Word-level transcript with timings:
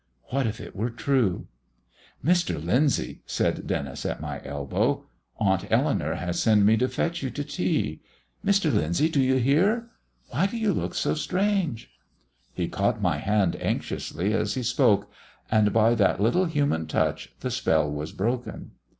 What 0.29 0.47
if 0.47 0.59
it 0.59 0.75
were 0.75 0.89
true? 0.89 1.45
"Mr. 2.25 2.55
Lyndsay," 2.59 3.21
said 3.27 3.67
Denis 3.67 4.03
at 4.03 4.19
my 4.19 4.43
elbow, 4.43 5.05
"Aunt 5.37 5.67
Eleanour 5.71 6.15
has 6.15 6.39
sent 6.39 6.65
me 6.65 6.75
to 6.77 6.87
fetch 6.87 7.21
you 7.21 7.29
to 7.29 7.43
tea. 7.43 8.01
Mr. 8.43 8.73
Lyndsay, 8.73 9.09
do 9.09 9.21
you 9.21 9.35
hear? 9.35 9.91
Why 10.29 10.47
do 10.47 10.57
you 10.57 10.73
look 10.73 10.95
so 10.95 11.13
strange?" 11.13 11.91
He 12.51 12.67
caught 12.67 12.99
my 12.99 13.17
hand 13.19 13.55
anxiously 13.59 14.33
as 14.33 14.55
he 14.55 14.63
spoke, 14.63 15.07
and 15.51 15.71
by 15.71 15.93
that 15.93 16.19
little 16.19 16.45
human 16.45 16.87
touch 16.87 17.33
the 17.41 17.51
spell 17.51 17.87
was 17.91 18.11
broken. 18.11 18.71